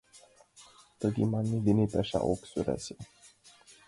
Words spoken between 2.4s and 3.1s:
сӧрасе.